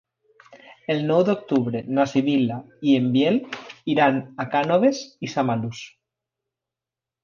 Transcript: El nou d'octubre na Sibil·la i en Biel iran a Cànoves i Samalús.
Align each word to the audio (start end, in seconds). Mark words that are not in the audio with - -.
El 0.93 1.03
nou 1.11 1.21
d'octubre 1.27 1.83
na 1.99 2.07
Sibil·la 2.15 2.59
i 2.93 2.97
en 3.03 3.13
Biel 3.19 3.39
iran 3.97 4.21
a 4.47 4.51
Cànoves 4.57 5.07
i 5.31 5.35
Samalús. 5.39 5.89